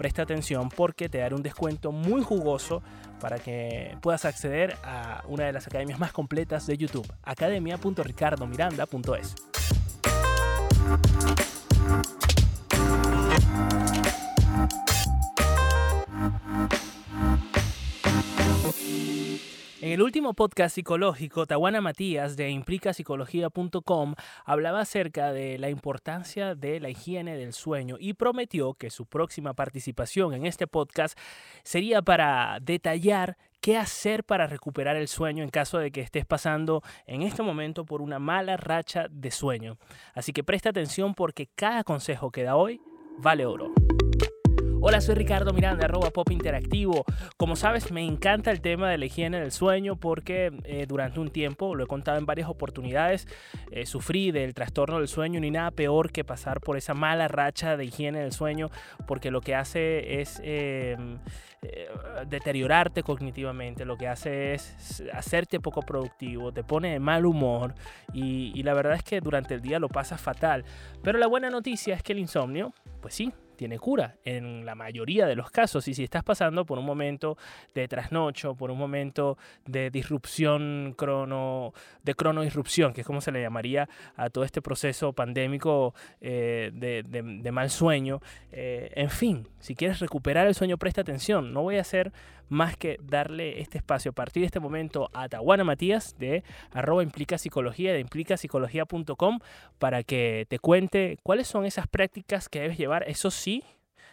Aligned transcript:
presta 0.00 0.22
atención 0.22 0.70
porque 0.70 1.10
te 1.10 1.18
daré 1.18 1.34
un 1.34 1.42
descuento 1.42 1.92
muy 1.92 2.22
jugoso 2.22 2.82
para 3.20 3.38
que 3.38 3.98
puedas 4.00 4.24
acceder 4.24 4.78
a 4.82 5.22
una 5.28 5.44
de 5.44 5.52
las 5.52 5.66
academias 5.66 5.98
más 5.98 6.10
completas 6.10 6.66
de 6.66 6.78
YouTube, 6.78 7.06
academia.ricardomiranda.es. 7.22 9.34
En 19.82 19.92
el 19.92 20.02
último 20.02 20.34
podcast 20.34 20.74
psicológico, 20.74 21.46
Tawana 21.46 21.80
Matías 21.80 22.36
de 22.36 22.50
implicapsicología.com 22.50 24.14
hablaba 24.44 24.80
acerca 24.80 25.32
de 25.32 25.56
la 25.56 25.70
importancia 25.70 26.54
de 26.54 26.80
la 26.80 26.90
higiene 26.90 27.38
del 27.38 27.54
sueño 27.54 27.96
y 27.98 28.12
prometió 28.12 28.74
que 28.74 28.90
su 28.90 29.06
próxima 29.06 29.54
participación 29.54 30.34
en 30.34 30.44
este 30.44 30.66
podcast 30.66 31.18
sería 31.62 32.02
para 32.02 32.58
detallar 32.60 33.38
qué 33.62 33.78
hacer 33.78 34.22
para 34.22 34.46
recuperar 34.46 34.96
el 34.96 35.08
sueño 35.08 35.42
en 35.42 35.48
caso 35.48 35.78
de 35.78 35.90
que 35.90 36.02
estés 36.02 36.26
pasando 36.26 36.82
en 37.06 37.22
este 37.22 37.42
momento 37.42 37.86
por 37.86 38.02
una 38.02 38.18
mala 38.18 38.58
racha 38.58 39.06
de 39.10 39.30
sueño. 39.30 39.78
Así 40.12 40.34
que 40.34 40.44
presta 40.44 40.68
atención 40.68 41.14
porque 41.14 41.48
cada 41.54 41.84
consejo 41.84 42.30
que 42.30 42.42
da 42.42 42.54
hoy 42.54 42.82
vale 43.16 43.46
oro. 43.46 43.72
Hola, 44.82 45.02
soy 45.02 45.14
Ricardo 45.14 45.52
Miranda, 45.52 45.84
arroba 45.84 46.08
Pop 46.10 46.30
Interactivo. 46.30 47.04
Como 47.36 47.54
sabes, 47.54 47.92
me 47.92 48.02
encanta 48.02 48.50
el 48.50 48.62
tema 48.62 48.88
de 48.88 48.96
la 48.96 49.04
higiene 49.04 49.38
del 49.38 49.52
sueño 49.52 49.96
porque 49.96 50.58
eh, 50.64 50.86
durante 50.88 51.20
un 51.20 51.28
tiempo, 51.28 51.74
lo 51.74 51.84
he 51.84 51.86
contado 51.86 52.16
en 52.16 52.24
varias 52.24 52.48
oportunidades, 52.48 53.28
eh, 53.72 53.84
sufrí 53.84 54.30
del 54.30 54.54
trastorno 54.54 54.96
del 54.96 55.08
sueño 55.08 55.38
ni 55.38 55.50
nada 55.50 55.70
peor 55.70 56.10
que 56.10 56.24
pasar 56.24 56.62
por 56.62 56.78
esa 56.78 56.94
mala 56.94 57.28
racha 57.28 57.76
de 57.76 57.84
higiene 57.84 58.20
del 58.20 58.32
sueño 58.32 58.70
porque 59.06 59.30
lo 59.30 59.42
que 59.42 59.54
hace 59.54 60.22
es 60.22 60.40
em, 60.42 61.18
eh, 61.60 61.88
deteriorarte 62.26 63.02
cognitivamente, 63.02 63.84
lo 63.84 63.98
que 63.98 64.08
hace 64.08 64.54
es 64.54 65.04
hacerte 65.12 65.60
poco 65.60 65.82
productivo, 65.82 66.52
te 66.52 66.64
pone 66.64 66.92
de 66.92 67.00
mal 67.00 67.26
humor 67.26 67.74
y, 68.14 68.50
y 68.54 68.62
la 68.62 68.72
verdad 68.72 68.94
es 68.94 69.02
que 69.02 69.20
durante 69.20 69.52
el 69.52 69.60
día 69.60 69.78
lo 69.78 69.90
pasas 69.90 70.22
fatal. 70.22 70.64
Pero 71.02 71.18
la 71.18 71.26
buena 71.26 71.50
noticia 71.50 71.94
es 71.94 72.02
que 72.02 72.14
el 72.14 72.18
insomnio, 72.18 72.72
pues 73.02 73.12
sí, 73.14 73.30
tiene 73.60 73.78
cura 73.78 74.16
en 74.24 74.64
la 74.64 74.74
mayoría 74.74 75.26
de 75.26 75.36
los 75.36 75.50
casos. 75.50 75.86
Y 75.86 75.92
si 75.92 76.02
estás 76.02 76.24
pasando 76.24 76.64
por 76.64 76.78
un 76.78 76.86
momento 76.86 77.36
de 77.74 77.88
trasnocho, 77.88 78.54
por 78.54 78.70
un 78.70 78.78
momento 78.78 79.36
de 79.66 79.90
disrupción 79.90 80.94
crono, 80.96 81.74
de 82.02 82.14
cronoirrupción, 82.14 82.94
que 82.94 83.02
es 83.02 83.06
como 83.06 83.20
se 83.20 83.32
le 83.32 83.42
llamaría 83.42 83.86
a 84.16 84.30
todo 84.30 84.44
este 84.44 84.62
proceso 84.62 85.12
pandémico 85.12 85.94
eh, 86.22 86.70
de, 86.72 87.52
mal 87.52 87.68
sueño, 87.68 88.22
eh, 88.50 88.92
en 88.94 89.10
fin, 89.10 89.46
si 89.58 89.74
quieres 89.74 89.98
recuperar 89.98 90.46
el 90.46 90.54
sueño, 90.54 90.78
presta 90.78 91.02
atención. 91.02 91.52
No 91.52 91.60
voy 91.60 91.76
a 91.76 91.82
hacer 91.82 92.12
más 92.50 92.76
que 92.76 92.98
darle 93.02 93.60
este 93.60 93.78
espacio 93.78 94.10
a 94.10 94.14
partir 94.14 94.42
de 94.42 94.46
este 94.46 94.60
momento 94.60 95.08
a 95.14 95.28
Tawana 95.28 95.64
Matías 95.64 96.16
de 96.18 96.42
arroba 96.72 97.02
implica 97.02 97.38
psicología 97.38 97.92
de 97.92 98.00
implicapsicología.com 98.00 99.38
para 99.78 100.02
que 100.02 100.46
te 100.48 100.58
cuente 100.58 101.18
cuáles 101.22 101.46
son 101.46 101.64
esas 101.64 101.86
prácticas 101.86 102.48
que 102.48 102.60
debes 102.60 102.76
llevar, 102.76 103.04
eso 103.08 103.30
sí, 103.30 103.49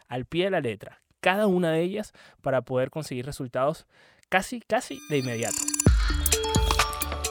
al 0.08 0.26
pie 0.26 0.46
de 0.46 0.52
la 0.52 0.62
letra, 0.62 1.02
cada 1.20 1.48
una 1.48 1.72
de 1.72 1.82
ellas 1.82 2.14
para 2.42 2.62
poder 2.62 2.90
conseguir 2.90 3.26
resultados 3.26 3.86
casi, 4.30 4.62
casi 4.62 5.00
de 5.10 5.18
inmediato. 5.20 5.58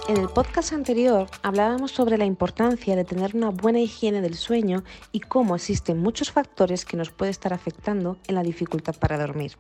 En 0.09 0.19
el 0.19 0.29
podcast 0.29 0.73
anterior 0.73 1.27
hablábamos 1.43 1.91
sobre 1.91 2.17
la 2.17 2.25
importancia 2.25 2.95
de 2.95 3.05
tener 3.05 3.35
una 3.35 3.51
buena 3.51 3.81
higiene 3.81 4.21
del 4.21 4.37
sueño 4.37 4.85
y 5.11 5.19
cómo 5.19 5.57
existen 5.57 5.99
muchos 5.99 6.31
factores 6.31 6.85
que 6.85 6.97
nos 6.97 7.11
pueden 7.11 7.33
estar 7.33 7.53
afectando 7.53 8.17
en 8.29 8.37
la 8.37 8.45
dificultad 8.45 8.95
para 8.95 9.19
dormir. 9.19 9.57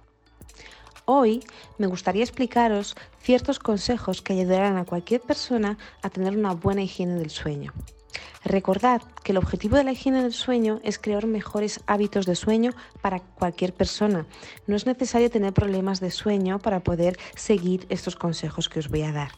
Hoy 1.04 1.40
me 1.78 1.88
gustaría 1.88 2.22
explicaros 2.22 2.94
ciertos 3.20 3.58
consejos 3.58 4.22
que 4.22 4.34
ayudarán 4.34 4.76
a 4.76 4.84
cualquier 4.84 5.20
persona 5.20 5.78
a 6.02 6.10
tener 6.10 6.36
una 6.36 6.52
buena 6.52 6.82
higiene 6.82 7.14
del 7.14 7.30
sueño. 7.30 7.72
Recordad 8.44 9.02
que 9.24 9.32
el 9.32 9.38
objetivo 9.38 9.76
de 9.76 9.84
la 9.84 9.92
higiene 9.92 10.22
del 10.22 10.32
sueño 10.32 10.80
es 10.84 10.98
crear 10.98 11.26
mejores 11.26 11.80
hábitos 11.86 12.26
de 12.26 12.36
sueño 12.36 12.72
para 13.00 13.20
cualquier 13.20 13.74
persona. 13.74 14.26
No 14.66 14.76
es 14.76 14.86
necesario 14.86 15.30
tener 15.30 15.52
problemas 15.52 16.00
de 16.00 16.10
sueño 16.10 16.58
para 16.58 16.80
poder 16.80 17.18
seguir 17.34 17.86
estos 17.88 18.16
consejos 18.16 18.68
que 18.68 18.78
os 18.78 18.88
voy 18.88 19.02
a 19.02 19.12
dar. 19.12 19.32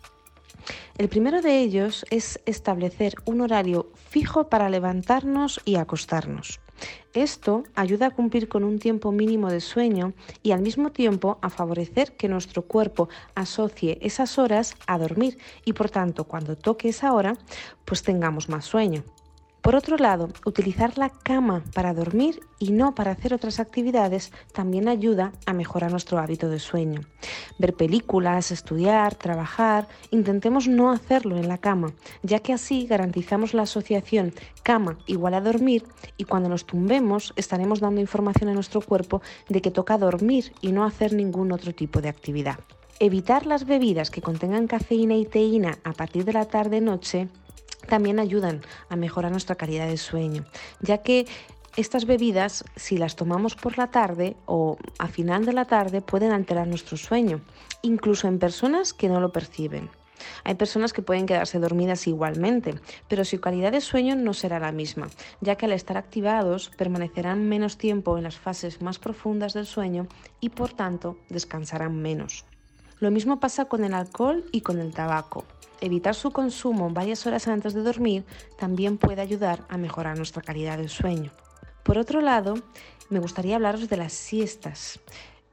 El 0.98 1.08
primero 1.08 1.40
de 1.40 1.58
ellos 1.58 2.04
es 2.10 2.40
establecer 2.44 3.14
un 3.24 3.40
horario 3.40 3.90
fijo 4.10 4.48
para 4.48 4.68
levantarnos 4.68 5.60
y 5.64 5.76
acostarnos. 5.76 6.60
Esto 7.14 7.64
ayuda 7.74 8.06
a 8.06 8.10
cumplir 8.10 8.48
con 8.48 8.64
un 8.64 8.78
tiempo 8.78 9.12
mínimo 9.12 9.50
de 9.50 9.60
sueño 9.60 10.12
y 10.42 10.52
al 10.52 10.60
mismo 10.60 10.90
tiempo 10.90 11.38
a 11.42 11.50
favorecer 11.50 12.12
que 12.12 12.28
nuestro 12.28 12.62
cuerpo 12.62 13.08
asocie 13.34 13.98
esas 14.02 14.38
horas 14.38 14.76
a 14.86 14.98
dormir 14.98 15.38
y 15.64 15.72
por 15.72 15.90
tanto 15.90 16.24
cuando 16.24 16.56
toque 16.56 16.90
esa 16.90 17.12
hora 17.12 17.36
pues 17.84 18.02
tengamos 18.02 18.48
más 18.48 18.64
sueño. 18.64 19.04
Por 19.68 19.76
otro 19.76 19.98
lado, 19.98 20.30
utilizar 20.46 20.96
la 20.96 21.10
cama 21.10 21.62
para 21.74 21.92
dormir 21.92 22.40
y 22.58 22.72
no 22.72 22.94
para 22.94 23.10
hacer 23.10 23.34
otras 23.34 23.60
actividades 23.60 24.32
también 24.54 24.88
ayuda 24.88 25.34
a 25.44 25.52
mejorar 25.52 25.90
nuestro 25.90 26.18
hábito 26.18 26.48
de 26.48 26.58
sueño. 26.58 27.02
Ver 27.58 27.74
películas, 27.74 28.50
estudiar, 28.50 29.14
trabajar, 29.16 29.86
intentemos 30.10 30.68
no 30.68 30.90
hacerlo 30.90 31.36
en 31.36 31.48
la 31.48 31.58
cama, 31.58 31.92
ya 32.22 32.38
que 32.38 32.54
así 32.54 32.86
garantizamos 32.86 33.52
la 33.52 33.64
asociación 33.64 34.32
cama 34.62 34.96
igual 35.04 35.34
a 35.34 35.42
dormir 35.42 35.84
y 36.16 36.24
cuando 36.24 36.48
nos 36.48 36.64
tumbemos 36.64 37.34
estaremos 37.36 37.80
dando 37.80 38.00
información 38.00 38.48
a 38.48 38.54
nuestro 38.54 38.80
cuerpo 38.80 39.20
de 39.50 39.60
que 39.60 39.70
toca 39.70 39.98
dormir 39.98 40.50
y 40.62 40.72
no 40.72 40.86
hacer 40.86 41.12
ningún 41.12 41.52
otro 41.52 41.74
tipo 41.74 42.00
de 42.00 42.08
actividad. 42.08 42.58
Evitar 43.00 43.44
las 43.44 43.66
bebidas 43.66 44.10
que 44.10 44.22
contengan 44.22 44.66
cafeína 44.66 45.16
y 45.16 45.26
teína 45.26 45.76
a 45.84 45.92
partir 45.92 46.24
de 46.24 46.32
la 46.32 46.46
tarde-noche 46.46 47.28
también 47.88 48.20
ayudan 48.20 48.62
a 48.88 48.94
mejorar 48.94 49.32
nuestra 49.32 49.56
calidad 49.56 49.88
de 49.88 49.96
sueño, 49.96 50.44
ya 50.80 50.98
que 50.98 51.26
estas 51.76 52.06
bebidas, 52.06 52.64
si 52.76 52.98
las 52.98 53.16
tomamos 53.16 53.54
por 53.54 53.78
la 53.78 53.90
tarde 53.90 54.36
o 54.46 54.78
a 54.98 55.08
final 55.08 55.44
de 55.44 55.52
la 55.52 55.64
tarde, 55.64 56.00
pueden 56.00 56.32
alterar 56.32 56.66
nuestro 56.66 56.96
sueño, 56.96 57.40
incluso 57.82 58.26
en 58.26 58.38
personas 58.38 58.92
que 58.92 59.08
no 59.08 59.20
lo 59.20 59.32
perciben. 59.32 59.88
Hay 60.42 60.56
personas 60.56 60.92
que 60.92 61.02
pueden 61.02 61.26
quedarse 61.26 61.60
dormidas 61.60 62.08
igualmente, 62.08 62.74
pero 63.06 63.24
su 63.24 63.40
calidad 63.40 63.70
de 63.70 63.80
sueño 63.80 64.16
no 64.16 64.34
será 64.34 64.58
la 64.58 64.72
misma, 64.72 65.08
ya 65.40 65.54
que 65.54 65.66
al 65.66 65.72
estar 65.72 65.96
activados 65.96 66.70
permanecerán 66.76 67.48
menos 67.48 67.78
tiempo 67.78 68.18
en 68.18 68.24
las 68.24 68.36
fases 68.36 68.82
más 68.82 68.98
profundas 68.98 69.54
del 69.54 69.66
sueño 69.66 70.08
y 70.40 70.48
por 70.48 70.72
tanto 70.72 71.16
descansarán 71.28 71.96
menos. 72.02 72.44
Lo 73.00 73.12
mismo 73.12 73.38
pasa 73.38 73.66
con 73.66 73.84
el 73.84 73.94
alcohol 73.94 74.44
y 74.50 74.62
con 74.62 74.80
el 74.80 74.92
tabaco. 74.92 75.44
Evitar 75.80 76.16
su 76.16 76.32
consumo 76.32 76.90
varias 76.90 77.26
horas 77.26 77.46
antes 77.46 77.72
de 77.72 77.82
dormir 77.82 78.24
también 78.58 78.98
puede 78.98 79.22
ayudar 79.22 79.64
a 79.68 79.78
mejorar 79.78 80.16
nuestra 80.16 80.42
calidad 80.42 80.78
del 80.78 80.88
sueño. 80.88 81.30
Por 81.84 81.96
otro 81.96 82.20
lado, 82.20 82.54
me 83.08 83.20
gustaría 83.20 83.54
hablaros 83.54 83.88
de 83.88 83.96
las 83.96 84.12
siestas. 84.12 84.98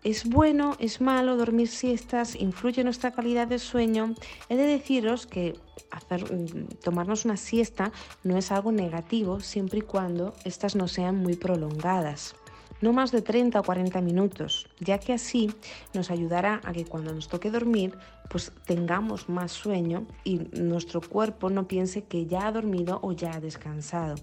¿Es 0.03 0.25
bueno, 0.25 0.75
es 0.79 1.01
malo 1.01 1.38
dormir 1.38 1.67
siestas? 1.67 2.35
¿Influye 2.35 2.81
en 2.81 2.85
nuestra 2.85 3.11
calidad 3.11 3.47
de 3.47 3.59
sueño? 3.59 4.16
He 4.49 4.55
de 4.55 4.66
deciros 4.66 5.28
que 5.28 5.53
hacer, 5.91 6.31
mm, 6.31 6.67
tomarnos 6.84 7.25
una 7.25 7.37
siesta 7.37 7.91
no 8.23 8.37
es 8.37 8.52
algo 8.52 8.72
negativo 8.72 9.40
siempre 9.40 9.79
y 9.79 9.84
cuando 9.84 10.34
estas 10.43 10.75
no 10.75 10.87
sean 10.87 11.16
muy 11.16 11.35
prolongadas 11.35 12.35
no 12.81 12.93
más 12.93 13.11
de 13.11 13.22
30 13.22 13.59
o 13.59 13.63
40 13.63 14.01
minutos, 14.01 14.67
ya 14.79 14.99
que 14.99 15.13
así 15.13 15.51
nos 15.93 16.11
ayudará 16.11 16.61
a 16.63 16.73
que 16.73 16.85
cuando 16.85 17.13
nos 17.13 17.27
toque 17.27 17.51
dormir, 17.51 17.97
pues 18.29 18.51
tengamos 18.66 19.29
más 19.29 19.51
sueño 19.51 20.05
y 20.23 20.39
nuestro 20.53 21.01
cuerpo 21.01 21.49
no 21.49 21.67
piense 21.67 22.03
que 22.03 22.25
ya 22.25 22.47
ha 22.47 22.51
dormido 22.51 22.99
o 23.01 23.11
ya 23.11 23.33
ha 23.33 23.39
descansado. 23.39 24.16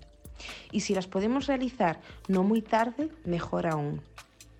Y 0.70 0.80
si 0.80 0.94
las 0.94 1.06
podemos 1.06 1.46
realizar 1.46 2.00
no 2.28 2.42
muy 2.42 2.62
tarde, 2.62 3.10
mejor 3.24 3.66
aún. 3.66 4.00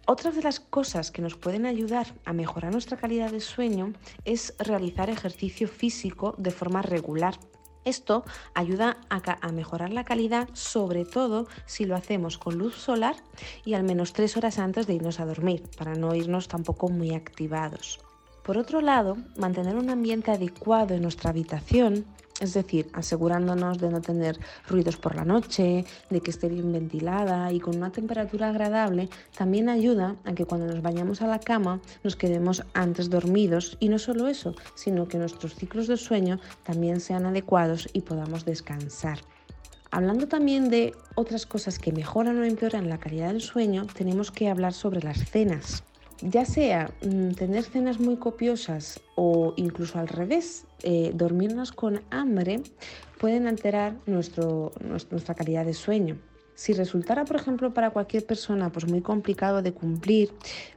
Otra 0.05 0.33
de 0.33 0.43
las 0.43 0.59
cosas 0.59 1.13
que 1.13 1.23
nos 1.23 1.37
pueden 1.37 1.65
ayudar 1.65 2.09
a 2.25 2.33
mejorar 2.33 2.73
nuestra 2.73 2.97
calidad 2.97 3.31
de 3.31 3.41
sueño 3.41 3.93
es 4.25 4.55
realizar 4.59 5.11
ejercicio 5.11 5.69
físico 5.69 6.35
de 6.39 6.51
forma 6.51 6.83
regular 6.83 7.39
esto 7.85 8.25
ayuda 8.55 8.99
a, 9.09 9.53
mejorar 9.53 9.93
la 9.93 10.05
calidad, 10.05 10.49
sobre 10.53 11.05
todo 11.05 11.47
si 11.67 11.85
lo 11.85 11.97
hacemos 11.97 12.39
con 12.39 12.59
luz 12.59 12.77
solar 12.77 13.17
y 13.65 13.75
al 13.75 13.83
menos 13.83 14.13
tres 14.13 14.37
horas 14.37 14.59
antes 14.59 14.87
de 14.87 14.95
irnos 14.95 15.21
a 15.21 15.27
dormir, 15.27 15.63
para 15.77 15.95
no 15.95 16.15
irnos 16.15 16.49
tampoco 16.49 16.89
muy 16.89 17.15
activados. 17.15 18.01
Por 18.43 18.59
otro 18.59 18.81
lado, 18.81 19.17
mantener 19.37 19.77
un 19.77 19.91
ambiente 19.91 20.31
adecuado 20.33 20.95
en 20.95 21.03
nuestra 21.03 21.31
habitación 21.31 22.07
es 22.43 22.55
decir, 22.55 22.91
asegurándonos 22.93 23.79
de 23.79 23.89
no 23.89 24.01
tener 24.01 24.37
ruidos 24.69 24.97
por 24.97 25.15
la 25.15 25.25
noche, 25.25 25.85
de 26.11 26.21
que 26.21 26.33
esté 26.33 26.49
bien 26.49 26.73
ventilada 26.73 27.53
y 27.53 27.61
con 27.61 27.77
una 27.77 27.93
temperatura 27.93 28.49
agradable, 28.49 29.09
también 29.39 29.69
ayuda 29.69 30.17
a 30.25 30.33
que 30.35 30.45
cuando 30.45 30.67
nos 30.67 30.83
vayamos 30.83 31.23
a 31.23 31.29
la 31.29 31.39
cama 31.39 31.81
nos 32.03 32.17
quedemos 32.17 32.65
antes 32.75 33.09
dormidos 33.09 33.77
y 33.79 33.89
no 33.89 33.99
solo 34.01 34.27
eso, 34.27 34.57
sino 34.75 35.07
que 35.07 35.19
nuestros 35.19 35.55
ciclos 35.55 35.87
de 35.87 35.97
sueño 35.97 36.41
también 36.65 37.01
sean 37.01 37.27
adecuados 37.27 37.89
y 37.93 38.01
podamos 38.01 38.45
descansar. 38.45 39.21
Hablando 39.93 40.27
también 40.27 40.69
de 40.69 40.95
otras 41.15 41.47
cosas 41.47 41.79
que 41.79 41.93
mejoran 41.93 42.41
o 42.41 42.45
empeoran 42.45 42.89
la 42.89 42.99
calidad 42.99 43.29
del 43.29 43.43
sueño, 43.43 43.87
tenemos 43.95 44.33
que 44.33 44.49
hablar 44.49 44.73
sobre 44.73 45.01
las 45.01 45.31
cenas 45.31 45.85
ya 46.23 46.45
sea 46.45 46.91
mm, 47.03 47.33
tener 47.33 47.65
cenas 47.65 48.01
muy 48.01 48.17
copiosas 48.17 49.01
o 49.17 49.55
incluso 49.57 49.99
al 49.99 50.09
revés, 50.09 50.65
eh, 50.83 51.13
dormirnos 51.15 51.73
con 51.73 52.03
hambre, 52.11 52.63
pueden 53.19 53.47
alterar 53.47 53.97
nuestra 54.07 55.35
calidad 55.35 55.65
de 55.65 55.75
sueño. 55.75 56.17
Si 56.55 56.75
resultara, 56.75 57.25
por 57.25 57.37
ejemplo, 57.37 57.73
para 57.73 57.91
cualquier 57.91 58.27
persona 58.27 58.71
pues 58.71 58.87
muy 58.87 59.01
complicado 59.01 59.63
de 59.63 59.73
cumplir, 59.73 60.31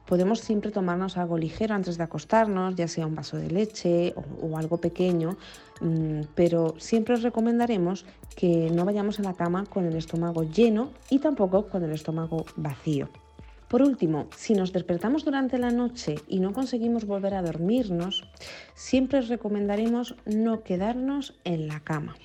podemos 0.06 0.40
siempre 0.40 0.70
tomarnos 0.70 1.16
algo 1.16 1.36
ligero 1.36 1.74
antes 1.74 1.98
de 1.98 2.04
acostarnos, 2.04 2.74
ya 2.74 2.88
sea 2.88 3.06
un 3.06 3.14
vaso 3.14 3.36
de 3.36 3.50
leche 3.50 4.14
o, 4.42 4.56
algo 4.56 4.78
pequeño, 4.78 5.36
mm, 5.80 6.22
pero 6.34 6.74
siempre 6.78 7.14
os 7.14 7.22
recomendaremos 7.22 8.06
que 8.34 8.70
no 8.72 8.84
vayamos 8.84 9.20
a 9.20 9.22
la 9.22 9.34
cama 9.34 9.64
con 9.66 9.84
el 9.84 9.96
estómago 9.96 10.44
lleno 10.44 10.90
y 11.10 11.18
tampoco 11.18 11.68
con 11.68 11.84
el 11.84 11.92
estómago 11.92 12.46
vacío. 12.56 13.08
Por 13.68 13.82
último, 13.82 14.28
si 14.36 14.54
nos 14.54 14.72
despertamos 14.72 15.24
durante 15.24 15.58
la 15.58 15.70
noche 15.70 16.16
y 16.28 16.38
no 16.38 16.52
conseguimos 16.52 17.04
volver 17.04 17.34
a 17.34 17.42
dormirnos, 17.42 18.22
siempre 18.74 19.18
os 19.18 19.28
recomendaremos 19.28 20.14
no 20.24 20.62
quedarnos 20.62 21.34
en 21.44 21.66
la 21.66 21.80
cama. 21.80 22.16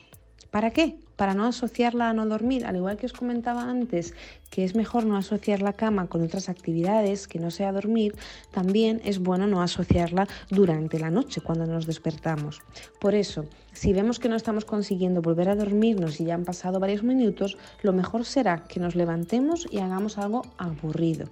¿Para 0.52 0.72
qué? 0.72 1.00
Para 1.22 1.36
no 1.36 1.46
asociarla 1.46 2.10
a 2.10 2.14
no 2.14 2.26
dormir, 2.26 2.66
al 2.66 2.78
igual 2.78 2.98
que 2.98 3.06
os 3.06 3.14
comentaba 3.14 3.70
antes 3.70 4.16
que 4.50 4.64
es 4.64 4.74
mejor 4.74 5.06
no 5.06 5.18
asociar 5.18 5.62
la 5.62 5.74
cama 5.74 6.08
con 6.08 6.24
otras 6.24 6.50
actividades 6.50 7.28
que 7.28 7.38
no 7.38 7.52
sea 7.52 7.72
dormir, 7.72 8.16
también 8.50 9.00
es 9.06 9.20
bueno 9.20 9.46
no 9.46 9.62
asociarla 9.62 10.28
durante 10.50 10.98
la 10.98 11.12
noche 11.12 11.40
cuando 11.40 11.68
nos 11.68 11.86
despertamos. 11.86 12.64
Por 13.00 13.14
eso, 13.14 13.46
si 13.72 13.94
vemos 13.94 14.18
que 14.18 14.30
no 14.30 14.36
estamos 14.36 14.66
consiguiendo 14.66 15.22
volver 15.22 15.50
a 15.50 15.56
dormirnos 15.56 16.20
y 16.20 16.26
ya 16.26 16.34
han 16.34 16.44
pasado 16.44 16.80
varios 16.80 17.04
minutos, 17.04 17.56
lo 17.84 17.94
mejor 17.94 18.26
será 18.26 18.64
que 18.64 18.80
nos 18.80 18.96
levantemos 18.96 19.68
y 19.70 19.78
hagamos 19.78 20.18
algo 20.18 20.42
aburrido. 20.58 21.28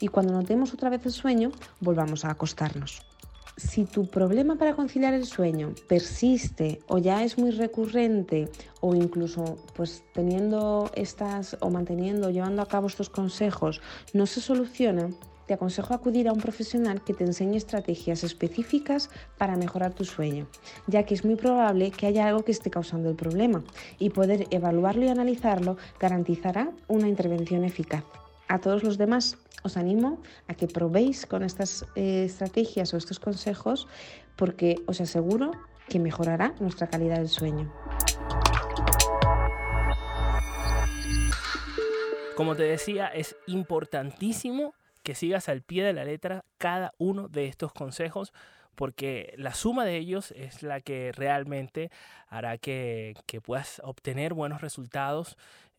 Y 0.00 0.08
cuando 0.08 0.32
notemos 0.32 0.74
otra 0.74 0.90
vez 0.90 1.06
el 1.06 1.12
sueño, 1.12 1.52
volvamos 1.78 2.24
a 2.24 2.32
acostarnos 2.32 3.06
si 3.58 3.84
tu 3.84 4.06
problema 4.06 4.56
para 4.56 4.74
conciliar 4.74 5.14
el 5.14 5.26
sueño 5.26 5.74
persiste 5.88 6.80
o 6.86 6.98
ya 6.98 7.24
es 7.24 7.38
muy 7.38 7.50
recurrente 7.50 8.48
o 8.80 8.94
incluso 8.94 9.58
pues 9.74 10.04
teniendo 10.14 10.90
estas 10.94 11.56
o 11.60 11.68
manteniendo 11.68 12.30
llevando 12.30 12.62
a 12.62 12.68
cabo 12.68 12.86
estos 12.86 13.10
consejos 13.10 13.80
no 14.14 14.26
se 14.26 14.40
soluciona, 14.40 15.10
te 15.46 15.54
aconsejo 15.54 15.92
acudir 15.92 16.28
a 16.28 16.32
un 16.32 16.40
profesional 16.40 17.02
que 17.02 17.14
te 17.14 17.24
enseñe 17.24 17.56
estrategias 17.56 18.22
específicas 18.22 19.10
para 19.38 19.56
mejorar 19.56 19.92
tu 19.92 20.04
sueño, 20.04 20.46
ya 20.86 21.02
que 21.04 21.14
es 21.14 21.24
muy 21.24 21.34
probable 21.34 21.90
que 21.90 22.06
haya 22.06 22.28
algo 22.28 22.44
que 22.44 22.52
esté 22.52 22.70
causando 22.70 23.08
el 23.08 23.16
problema 23.16 23.64
y 23.98 24.10
poder 24.10 24.46
evaluarlo 24.50 25.04
y 25.06 25.08
analizarlo 25.08 25.78
garantizará 25.98 26.70
una 26.86 27.08
intervención 27.08 27.64
eficaz. 27.64 28.04
A 28.48 28.60
todos 28.60 28.82
los 28.82 28.96
demás 28.96 29.36
os 29.62 29.76
animo 29.76 30.22
a 30.48 30.54
que 30.54 30.66
probéis 30.66 31.26
con 31.26 31.42
estas 31.42 31.84
eh, 31.96 32.24
estrategias 32.24 32.94
o 32.94 32.96
estos 32.96 33.20
consejos 33.20 33.86
porque 34.36 34.76
os 34.86 35.00
aseguro 35.00 35.52
que 35.88 35.98
mejorará 35.98 36.54
nuestra 36.58 36.88
calidad 36.88 37.18
del 37.18 37.28
sueño. 37.28 37.70
Como 42.36 42.56
te 42.56 42.62
decía, 42.62 43.08
es 43.08 43.36
importantísimo 43.46 44.74
que 45.02 45.14
sigas 45.14 45.48
al 45.48 45.60
pie 45.60 45.84
de 45.84 45.92
la 45.92 46.04
letra 46.04 46.44
cada 46.56 46.94
uno 46.96 47.28
de 47.28 47.46
estos 47.48 47.72
consejos 47.72 48.32
porque 48.74 49.34
la 49.36 49.54
suma 49.54 49.84
de 49.84 49.96
ellos 49.96 50.30
es 50.30 50.62
la 50.62 50.80
que 50.80 51.10
realmente 51.12 51.90
hará 52.28 52.56
que, 52.56 53.16
que 53.26 53.40
puedas 53.40 53.82
obtener 53.84 54.34
buenos 54.34 54.60
resultados 54.60 55.36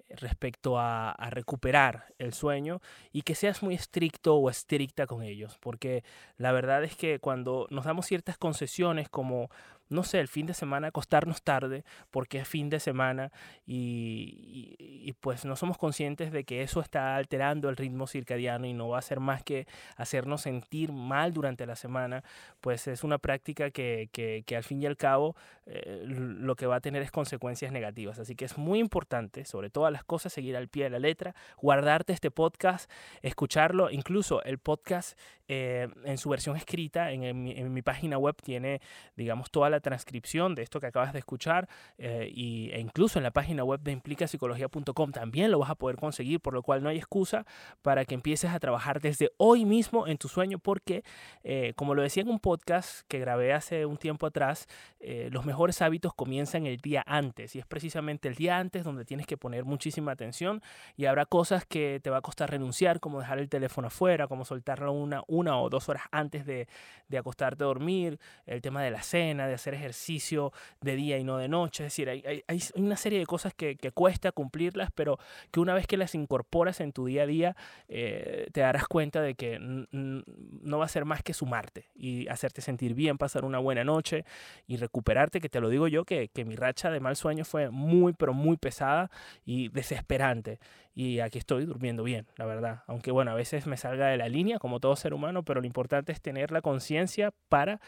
respecto 0.10 0.80
a, 0.80 1.16
recuperar 1.30 2.14
el 2.18 2.34
sueño 2.34 2.82
y 3.12 3.22
que 3.22 3.36
seas 3.36 3.62
muy 3.62 3.76
estricto 3.76 4.36
o 4.36 4.50
estricta 4.50 5.06
con 5.06 5.24
ellos, 5.24 5.58
porque 5.60 6.04
la 6.38 6.52
verdad 6.52 6.84
es 6.84 6.96
que 6.96 7.20
cuando 7.20 7.68
nos 7.70 7.86
damos 7.86 8.06
ciertas 8.08 8.38
concesiones 8.38 9.10
como 9.10 9.50
no 9.90 10.04
sé, 10.04 10.20
el 10.20 10.28
fin 10.28 10.46
de 10.46 10.54
semana 10.54 10.88
acostarnos 10.88 11.42
tarde 11.42 11.84
porque 12.12 12.40
es 12.40 12.48
fin 12.48 12.70
de 12.70 12.80
semana 12.80 13.32
y, 13.66 15.14
pues 15.20 15.44
no 15.44 15.56
somos 15.56 15.78
conscientes 15.78 16.32
de 16.32 16.44
que 16.44 16.62
eso 16.62 16.80
está 16.80 17.16
alterando 17.16 17.68
el 17.70 17.76
ritmo 17.76 18.08
circadiano 18.08 18.68
y 18.68 18.74
no 18.74 18.90
va 18.90 19.00
a 19.00 19.02
ser 19.02 19.20
más 19.20 19.44
que 19.44 19.68
hacernos 19.98 20.42
sentir 20.42 20.92
mal 20.92 21.34
durante 21.34 21.66
la 21.66 21.76
semana, 21.76 22.24
pues 22.62 22.88
es 22.88 23.04
una 23.04 23.18
práctica 23.18 23.72
que, 23.72 24.10
que, 24.12 24.56
al 24.56 24.64
fin 24.64 24.82
y 24.82 24.86
al 24.86 24.98
cabo 24.98 25.36
eh, 25.66 26.04
lo 26.06 26.56
que 26.56 26.68
va 26.68 26.78
a 26.78 26.80
tener 26.82 27.02
es 27.02 27.12
consecuencias 27.12 27.72
negativas. 27.72 28.20
Así 28.20 28.36
que 28.36 28.46
es 28.46 28.58
muy 28.58 28.80
importante, 28.80 29.46
sobre 29.46 29.70
todas 29.70 29.92
las 29.92 30.04
cosas, 30.04 30.32
seguir 30.32 30.56
al 30.56 30.68
pie 30.68 30.86
de 30.86 30.90
la 30.92 31.00
letra, 31.00 31.36
guardarte 31.58 32.14
este 32.14 32.32
podcast, 32.32 32.90
escucharlo, 33.22 33.90
incluso 33.90 34.44
el 34.44 34.60
podcast 34.60 35.18
eh, 35.48 35.88
en 36.06 36.18
su 36.20 36.30
versión 36.30 36.56
escrita 36.56 37.12
en, 37.12 37.24
en 37.24 37.74
mi 37.74 37.82
página 37.82 38.20
web 38.20 38.36
tiene, 38.42 38.82
digamos, 39.16 39.50
toda 39.50 39.70
la 39.70 39.79
transcripción 39.80 40.56
de 40.56 40.64
esto 40.64 40.80
que 40.80 40.88
acabas 40.88 41.14
de 41.14 41.20
escuchar 41.20 41.68
eh, 41.98 42.30
y, 42.34 42.70
e 42.72 42.80
incluso 42.80 43.20
en 43.20 43.24
la 43.24 43.32
página 43.32 43.64
web 43.64 43.82
de 43.82 43.92
implicapsicología.com 43.92 45.12
también 45.12 45.52
lo 45.52 45.60
vas 45.60 45.70
a 45.70 45.76
poder 45.76 45.98
conseguir, 45.98 46.40
por 46.40 46.54
lo 46.54 46.64
cual 46.64 46.84
no 46.84 46.90
hay 46.90 46.98
excusa 46.98 47.46
para 47.82 48.06
que 48.06 48.16
empieces 48.16 48.52
a 48.52 48.60
trabajar 48.60 49.02
desde 49.02 49.32
hoy 49.38 49.66
mismo 49.66 50.08
en 50.08 50.18
tu 50.18 50.28
sueño 50.28 50.60
porque, 50.60 51.04
eh, 51.44 51.74
como 51.76 51.96
lo 51.96 52.02
decía 52.02 52.24
en 52.24 52.30
un 52.30 52.40
podcast 52.40 53.02
que 53.08 53.20
grabé 53.20 53.54
hace 53.54 53.86
un 53.86 53.98
tiempo 53.98 54.26
atrás, 54.28 54.68
eh, 55.00 55.30
los 55.32 55.46
mejores 55.46 55.82
hábitos 55.82 56.14
comienzan 56.14 56.66
el 56.66 56.78
día 56.78 57.04
antes 57.06 57.56
y 57.56 57.60
es 57.60 57.66
precisamente 57.66 58.28
el 58.28 58.36
día 58.36 58.58
antes 58.58 58.84
donde 58.84 59.06
tienes 59.06 59.26
que 59.26 59.38
poner 59.38 59.66
muchísima 59.66 60.12
atención 60.12 60.62
y 60.98 61.06
habrá 61.06 61.26
cosas 61.26 61.66
que 61.66 62.00
te 62.04 62.10
va 62.10 62.18
a 62.18 62.22
costar 62.22 62.52
renunciar, 62.52 63.00
como 63.00 63.20
dejar 63.20 63.40
el 63.40 63.50
teléfono 63.50 63.88
afuera, 63.88 64.28
como 64.28 64.46
soltarlo 64.46 64.92
una, 64.92 65.24
una 65.28 65.60
o 65.60 65.70
dos 65.70 65.90
horas 65.90 66.04
antes 66.12 66.46
de, 66.46 66.68
de 67.08 67.18
acostarte 67.18 67.64
a 67.64 67.68
dormir, 67.68 68.20
el 68.46 68.62
tema 68.62 68.82
de 68.84 68.92
la 68.92 69.02
cena, 69.02 69.48
de 69.48 69.54
hacer 69.54 69.69
ejercicio 69.74 70.52
de 70.82 70.96
día 70.96 71.18
y 71.18 71.24
no 71.24 71.38
de 71.38 71.48
noche. 71.48 71.86
Es 71.86 71.94
decir, 71.94 72.10
hay, 72.10 72.44
una 72.76 72.98
serie 72.98 73.20
de 73.20 73.26
cosas 73.26 73.54
que, 73.54 73.78
cuesta 73.94 74.32
cumplirlas, 74.32 74.90
pero 74.94 75.18
que 75.52 75.60
una 75.60 75.74
vez 75.74 75.88
que 75.88 75.98
las 75.98 76.16
incorporas 76.16 76.80
en 76.80 76.92
tu 76.92 77.06
día 77.06 77.24
a 77.24 77.26
día, 77.26 77.56
eh, 77.88 78.48
te 78.52 78.62
darás 78.62 78.88
cuenta 78.88 79.22
de 79.22 79.36
que 79.36 79.58
no 79.60 80.78
va 80.78 80.86
a 80.86 80.90
ser 80.90 81.06
más 81.06 81.24
que 81.24 81.34
sumarte 81.34 81.86
y 81.96 82.28
hacerte 82.28 82.62
sentir 82.62 82.94
bien, 82.94 83.18
pasar 83.18 83.46
una 83.46 83.60
buena 83.60 83.84
noche 83.84 84.26
y 84.68 84.78
recuperarte, 84.78 85.42
que 85.42 85.50
te 85.50 85.60
lo 85.60 85.70
digo 85.70 85.88
yo, 85.88 86.06
que, 86.06 86.30
que 86.30 86.46
mi 86.46 86.56
racha 86.56 86.92
de 86.92 87.00
mal 87.00 87.16
sueño 87.16 87.46
fue 87.46 87.70
muy, 87.70 88.14
pero 88.14 88.34
muy 88.34 88.58
pesada 88.58 89.10
y 89.46 89.70
desesperante. 89.70 90.60
Y 91.00 91.22
aquí 91.22 91.38
estoy 91.38 91.66
durmiendo 91.66 92.04
bien, 92.04 92.28
la 92.36 92.46
verdad. 92.46 92.84
Aunque 92.88 93.12
bueno, 93.12 93.32
a 93.32 93.36
veces 93.36 93.68
me 93.68 93.78
salga 93.78 94.08
de 94.08 94.18
la 94.18 94.28
línea, 94.28 94.60
como 94.60 94.80
todo 94.80 94.96
ser 94.96 95.14
humano, 95.14 95.44
pero 95.44 95.62
lo 95.62 95.68
importante 95.68 96.12
es 96.12 96.22
tener 96.22 96.52
la 96.52 96.62
conciencia 96.62 97.32
para 97.48 97.80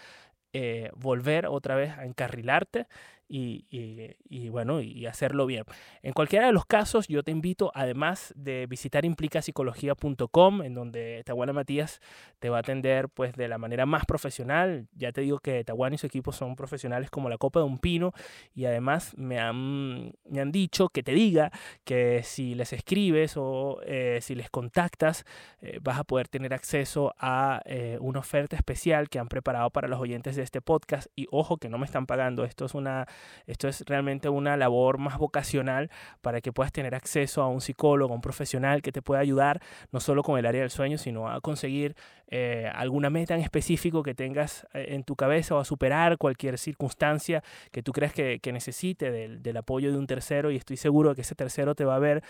eh, 0.54 0.92
volver 0.96 1.48
otra 1.48 1.76
vez 1.76 1.98
a 1.98 2.06
encarrilarte 2.06 2.88
y, 3.32 4.50
bueno, 4.50 4.82
y 4.82 5.06
hacerlo 5.06 5.46
bien. 5.46 5.64
En 6.02 6.14
cualquiera 6.14 6.48
de 6.48 6.54
los 6.54 6.66
casos, 6.66 7.08
yo 7.08 7.24
te 7.24 7.32
invito, 7.32 7.72
además 7.74 8.34
de 8.36 8.68
visitar 8.68 9.06
implicapsicología.com, 9.06 10.62
en 10.64 10.74
donde 10.74 11.24
Tawana 11.26 11.54
Matías 11.54 12.02
te 12.40 12.50
va 12.50 12.58
a 12.58 12.60
atender 12.60 13.10
pues 13.10 13.34
de 13.34 13.48
la 13.48 13.58
manera 13.58 13.86
más 13.86 14.06
profesional. 14.06 14.88
Ya 14.94 15.12
te 15.12 15.22
digo 15.22 15.40
que 15.40 15.64
Tawana 15.64 15.96
y 15.96 15.98
su 15.98 16.08
equipo 16.08 16.32
son 16.32 16.56
profesionales 16.56 17.10
como 17.10 17.30
la 17.30 17.38
copa 17.38 17.60
de 17.60 17.66
un 17.66 17.80
pino 17.80 18.14
y 18.54 18.66
además 18.66 19.14
me 19.18 19.40
han, 19.40 20.14
me 20.26 20.42
han 20.42 20.52
dicho 20.52 20.90
que 20.90 21.04
te 21.04 21.14
diga 21.14 21.52
que 21.84 22.22
si 22.24 22.56
les 22.56 22.74
escribes 22.74 23.36
o 23.38 23.80
eh, 23.86 24.20
si 24.22 24.36
les 24.36 24.50
contactas, 24.50 25.26
eh, 25.62 25.80
vas 25.82 26.00
a 26.00 26.04
poder 26.04 26.28
tener 26.28 26.54
acceso 26.54 27.14
a 27.18 27.62
eh, 27.66 27.98
una 28.02 28.20
oferta 28.20 28.56
especial 28.56 29.10
que 29.10 29.20
han 29.20 29.28
preparado 29.28 29.70
para 29.70 29.88
los 29.88 30.00
oyentes 30.00 30.36
de 30.36 30.44
este 30.44 30.62
podcast. 30.62 31.08
Y 31.16 31.28
ojo 31.32 31.58
que 31.58 31.70
no 31.70 31.78
me 31.78 31.86
están 31.86 32.06
pagando, 32.06 32.44
esto 32.44 32.66
es 32.66 32.74
una 32.74 33.08
esto 33.48 33.68
es 33.68 33.84
realmente 33.86 34.30
una 34.30 34.58
labor 34.58 34.98
más 34.98 35.18
vocacional 35.18 35.90
para 36.22 36.42
que 36.42 36.52
puedas 36.52 36.72
tener 36.72 36.96
acceso 36.96 37.42
a 37.42 37.48
un 37.48 37.62
psicólogo, 37.62 38.14
a 38.14 38.16
un 38.16 38.22
profesional 38.22 38.82
que 38.82 38.92
te 38.92 39.02
pueda 39.02 39.22
ayudar 39.22 39.62
no 39.92 40.00
solo 40.00 40.24
con 40.24 40.38
el 40.40 40.46
área 40.46 40.62
del 40.62 40.72
sueño, 40.72 40.98
sino 40.98 41.30
a 41.30 41.42
conseguir 41.42 41.96
eh, 42.34 42.72
alguna 42.74 43.10
meta 43.10 43.36
en 43.36 43.42
específico 43.42 44.04
que 44.04 44.16
tengas 44.16 44.66
eh, 44.74 44.86
en 44.90 45.04
tu 45.04 45.18
cabeza 45.18 45.56
o 45.56 45.60
a 45.60 45.66
superar 45.66 46.18
cualquier 46.18 46.58
circunstancia 46.58 47.44
que 47.72 47.84
tú 47.84 47.92
creas 47.92 48.14
que, 48.14 48.40
necesite 48.54 49.12
del, 49.12 49.58
apoyo 49.58 49.92
de 49.92 49.98
un 49.98 50.08
tercero 50.08 50.50
y 50.50 50.56
estoy 50.56 50.78
seguro 50.78 51.14
que 51.14 51.22
ese 51.22 51.36
tercero 51.36 51.76
te 51.76 51.86
va 51.86 51.96
a 51.96 52.00
ver, 52.00 52.24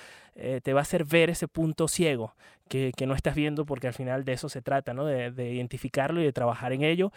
te 0.63 0.73
va 0.73 0.79
a 0.79 0.83
hacer 0.83 1.05
ver 1.05 1.29
ese 1.29 1.47
punto 1.47 1.87
ciego 1.87 2.35
que, 2.67 2.93
no 3.05 3.15
estás 3.15 3.35
viendo 3.35 3.65
porque 3.65 3.87
al 3.87 3.93
final 3.93 4.23
de 4.23 4.33
eso 4.33 4.49
se 4.49 4.61
trata, 4.61 4.93
¿no? 4.93 5.05
de, 5.05 5.51
identificarlo 5.51 6.21
y 6.21 6.23
de 6.23 6.31
trabajar 6.31 6.73
en 6.73 6.83
ello 6.83 7.11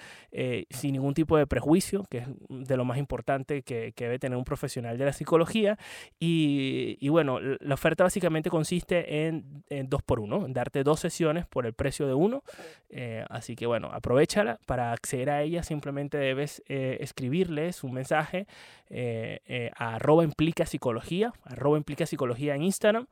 sin 0.71 0.93
ningún 0.93 1.15
tipo 1.15 1.37
de 1.37 1.47
prejuicio, 1.47 2.05
que 2.11 2.19
es 2.19 2.29
de 2.49 2.77
lo 2.77 2.85
más 2.85 2.99
importante 2.99 3.63
que, 3.63 3.93
debe 3.97 4.19
tener 4.19 4.37
un 4.37 4.45
profesional 4.45 4.99
de 4.99 5.05
la 5.05 5.13
psicología. 5.13 5.79
Y, 6.19 6.97
y 7.01 7.09
bueno, 7.09 7.39
la 7.41 7.75
oferta 7.75 8.05
básicamente 8.05 8.51
consiste 8.51 9.27
en, 9.27 9.65
en, 9.69 9.89
dos 9.89 10.03
por 10.03 10.21
uno, 10.21 10.47
en 10.47 10.53
darte 10.53 10.83
dos 10.83 11.01
sesiones 11.01 11.47
por 11.47 11.67
el 11.67 11.73
precio 11.73 12.07
de 12.07 12.15
uno. 12.15 12.43
Eh, 12.91 13.25
así 13.29 13.57
que 13.57 13.67
bueno, 13.67 13.91
aprovechala. 13.93 14.59
Para 14.67 14.93
acceder 14.93 15.31
a 15.31 15.43
ella 15.43 15.63
simplemente 15.63 16.19
debes 16.19 16.63
eh, 16.69 16.99
escribirles 17.01 17.85
un 17.85 17.93
mensaje 17.93 18.47
eh, 18.91 19.71
a 19.77 19.97
arroba 19.97 20.25
implica 20.25 20.67
psicología, 20.67 21.33
implica 21.77 22.07
psicología 22.07 22.55
en 22.55 22.63
Instagram 22.63 23.07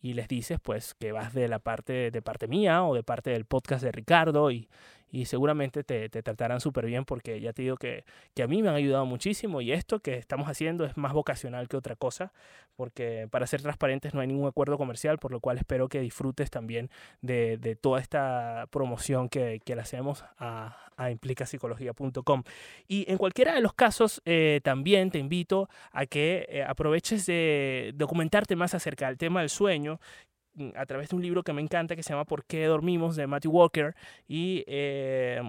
y 0.00 0.14
les 0.14 0.28
dices 0.28 0.58
pues 0.60 0.94
que 0.94 1.12
vas 1.12 1.34
de 1.34 1.48
la 1.48 1.58
parte 1.58 2.10
de 2.10 2.22
parte 2.22 2.46
mía 2.48 2.84
o 2.84 2.94
de 2.94 3.02
parte 3.02 3.30
del 3.30 3.44
podcast 3.44 3.82
de 3.82 3.92
Ricardo 3.92 4.50
y, 4.50 4.68
y 5.10 5.24
seguramente 5.24 5.84
te, 5.84 6.08
te 6.08 6.22
tratarán 6.22 6.60
súper 6.60 6.86
bien 6.86 7.04
porque 7.04 7.40
ya 7.40 7.52
te 7.52 7.62
digo 7.62 7.76
que, 7.76 8.04
que, 8.34 8.42
a 8.42 8.46
mí 8.46 8.62
me 8.62 8.68
han 8.68 8.74
ayudado 8.74 9.06
muchísimo 9.06 9.60
y 9.60 9.72
esto 9.72 10.00
que 10.00 10.16
estamos 10.16 10.48
haciendo 10.48 10.84
es 10.84 10.96
más 10.96 11.12
vocacional 11.12 11.68
que 11.68 11.76
otra 11.76 11.96
cosa 11.96 12.32
porque 12.76 13.28
para 13.30 13.46
ser 13.46 13.62
transparentes 13.62 14.14
no 14.14 14.20
hay 14.20 14.26
ningún 14.26 14.48
acuerdo 14.48 14.76
comercial 14.78 15.18
por 15.18 15.32
lo 15.32 15.40
cual 15.40 15.58
espero 15.58 15.88
que 15.88 16.00
disfrutes 16.00 16.50
también 16.50 16.90
de, 17.20 17.56
de 17.56 17.76
toda 17.76 18.00
esta 18.00 18.66
promoción 18.70 19.28
que, 19.28 19.60
que 19.64 19.74
hacemos 19.74 20.24
a, 20.38 20.76
a 20.96 21.10
implicapsicología.com 21.10 22.42
y 22.88 23.10
en 23.10 23.18
cualquiera 23.18 23.54
de 23.54 23.60
los 23.60 23.72
casos 23.72 24.20
eh, 24.24 24.60
también 24.62 25.10
te 25.10 25.18
invito 25.18 25.68
a 25.92 26.06
que 26.06 26.46
eh, 26.48 26.62
aproveches 26.62 27.26
de 27.26 27.92
documentarte 27.94 28.56
más 28.56 28.74
acerca 28.74 29.06
del 29.06 29.16
tema 29.16 29.40
del 29.40 29.48
sueño 29.48 30.00
a 30.74 30.86
través 30.86 31.10
de 31.10 31.16
un 31.16 31.22
libro 31.22 31.42
que 31.42 31.52
me 31.52 31.62
encanta 31.62 31.96
que 31.96 32.02
se 32.02 32.10
llama 32.10 32.24
¿Por 32.24 32.44
qué 32.44 32.66
dormimos? 32.66 33.16
de 33.16 33.26
Matthew 33.26 33.52
Walker 33.52 33.94
y 34.26 34.64
eh, 34.66 35.40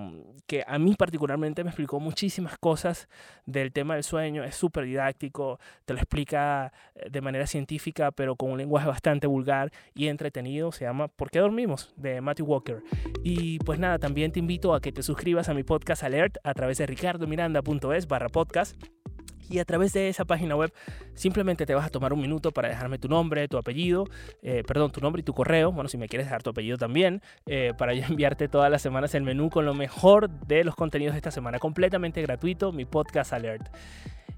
que 0.47 0.63
a 0.67 0.79
mí 0.79 0.95
particularmente 0.95 1.63
me 1.63 1.69
explicó 1.69 1.99
muchísimas 1.99 2.57
cosas 2.57 3.07
del 3.45 3.71
tema 3.71 3.95
del 3.95 4.03
sueño. 4.03 4.43
Es 4.43 4.55
súper 4.55 4.85
didáctico, 4.85 5.59
te 5.85 5.93
lo 5.93 5.99
explica 5.99 6.71
eh, 6.95 7.09
de 7.09 7.21
manera 7.21 7.47
científica 7.47 8.11
pero 8.11 8.35
con 8.35 8.51
un 8.51 8.57
lenguaje 8.57 8.87
bastante 8.87 9.27
vulgar 9.27 9.71
y 9.93 10.07
entretenido. 10.07 10.71
Se 10.71 10.85
llama 10.85 11.07
¿Por 11.07 11.29
qué 11.31 11.39
dormimos? 11.39 11.93
de 11.95 12.21
Matthew 12.21 12.45
Walker. 12.45 12.83
Y 13.23 13.59
pues 13.59 13.79
nada, 13.79 13.99
también 13.99 14.31
te 14.31 14.39
invito 14.39 14.73
a 14.73 14.81
que 14.81 14.91
te 14.91 15.03
suscribas 15.03 15.49
a 15.49 15.53
mi 15.53 15.63
podcast 15.63 16.03
Alert 16.03 16.37
a 16.43 16.53
través 16.53 16.77
de 16.77 16.85
ricardomiranda.es 16.85 18.07
barra 18.07 18.29
podcast 18.29 18.75
y 19.49 19.59
a 19.59 19.65
través 19.65 19.93
de 19.93 20.09
esa 20.09 20.25
página 20.25 20.55
web 20.55 20.71
simplemente 21.13 21.65
te 21.65 21.75
vas 21.75 21.85
a 21.85 21.89
tomar 21.89 22.13
un 22.13 22.21
minuto 22.21 22.51
para 22.51 22.69
dejarme 22.69 22.97
tu 22.97 23.07
nombre, 23.07 23.47
tu 23.47 23.57
apellido, 23.57 24.05
eh, 24.41 24.63
perdón, 24.65 24.91
tu 24.91 25.01
nombre 25.01 25.21
y 25.21 25.23
tu 25.23 25.33
correo, 25.33 25.71
bueno, 25.71 25.89
si 25.89 25.97
me 25.97 26.07
quieres 26.07 26.27
dejar 26.27 26.43
tu 26.43 26.51
apellido 26.51 26.77
también, 26.77 27.21
eh, 27.45 27.73
para 27.77 27.93
enviarte 27.93 28.47
todas 28.47 28.71
las 28.71 28.81
semanas 28.81 29.15
el 29.15 29.23
menú 29.23 29.49
con 29.49 29.65
lo 29.65 29.73
mejor 29.73 30.29
de 30.29 30.63
los 30.63 30.75
contenidos 30.75 31.13
de 31.13 31.17
esta 31.17 31.31
semana, 31.31 31.59
completamente 31.59 32.21
gratuito, 32.21 32.71
mi 32.71 32.85
podcast 32.85 33.33
alert 33.33 33.69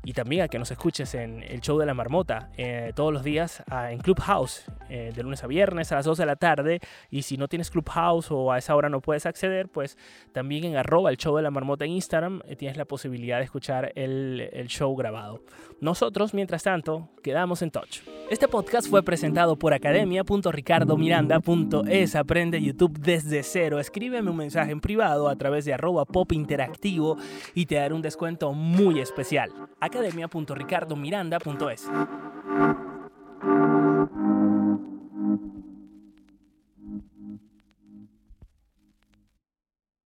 y 0.04 0.14
también 0.14 0.44
a 0.44 0.48
que 0.48 0.58
nos 0.58 0.72
escuches 0.72 1.14
en 1.14 1.44
el 1.44 1.62
show 1.62 1.78
de 1.78 1.86
la 1.86 1.94
marmota 1.94 2.50
eh, 2.58 2.92
todos 2.96 3.14
los 3.14 3.24
días 3.24 3.64
en 3.90 4.00
Clubhouse, 4.00 4.66
eh, 4.90 5.12
de 5.16 5.24
lunes 5.24 5.44
a 5.44 5.48
viernes 5.48 5.92
a 5.92 5.96
las 5.96 6.06
2 6.06 6.18
de 6.18 6.26
la 6.26 6.36
tarde. 6.36 6.80
Y 7.10 7.22
si 7.22 7.38
no 7.38 7.48
tienes 7.48 7.70
Clubhouse 7.70 8.32
o 8.32 8.52
a 8.52 8.58
esa 8.58 8.76
hora 8.76 8.90
no 8.90 9.02
puedes 9.02 9.26
acceder, 9.26 9.70
pues 9.70 9.98
también 10.32 10.64
en 10.66 10.76
el 10.76 11.18
show 11.18 11.36
de 11.36 11.44
la 11.44 11.52
marmota 11.52 11.86
en 11.86 11.92
Instagram 11.92 12.42
eh, 12.46 12.56
tienes 12.56 12.78
la 12.78 12.86
posibilidad 12.86 13.38
de 13.38 13.44
escuchar 13.44 13.92
el, 13.96 14.50
el 14.52 14.68
show 14.68 14.96
grabado. 14.96 15.44
Nosotros, 15.80 16.34
mientras 16.34 16.64
tanto, 16.64 17.10
quedamos 17.24 17.62
en 17.62 17.72
touch. 17.72 18.02
Este 18.32 18.48
podcast 18.48 18.90
fue 18.90 19.04
presentado 19.04 19.58
por 19.58 19.74
academia.ricardomiranda.es. 19.74 22.16
Aprende 22.16 22.62
YouTube 22.62 22.98
desde 22.98 23.44
cero. 23.44 23.78
Escríbeme 23.78 24.32
un 24.32 24.38
mensaje 24.38 24.72
en 24.72 24.80
privado 24.80 25.28
a 25.28 25.36
través 25.36 25.66
de 25.66 25.74
arroba 25.74 26.06
pop 26.06 26.32
interactivo 26.32 27.18
y 27.54 27.66
te 27.66 27.76
daré 27.76 27.94
un 27.94 28.02
descuento 28.02 28.54
muy 28.54 29.02
especial 29.02 29.52
academia.ricardomiranda.es. 29.82 31.90